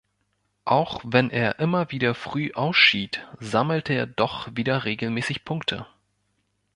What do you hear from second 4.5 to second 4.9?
wieder